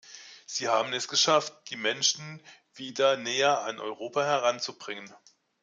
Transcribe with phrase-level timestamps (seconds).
[0.47, 2.41] Sie haben es geschafft, die Menschen
[2.73, 5.13] wieder näher an Europa heranzubringen.